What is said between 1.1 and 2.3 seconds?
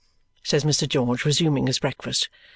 resuming his breakfast.